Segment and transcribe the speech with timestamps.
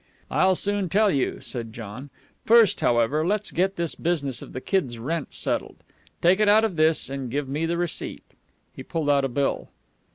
[0.31, 2.09] "I'll soon tell you," said John.
[2.43, 5.75] "First, however, let's get this business of the kid's rent settled.
[6.23, 8.23] Take it out of this and give me the receipt."
[8.75, 9.69] He pulled out a bill.